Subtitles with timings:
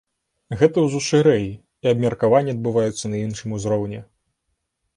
[0.61, 1.45] Гэта ўжо шырэй
[1.83, 3.99] і абмеркаванні адбываюцца на іншым узроўні.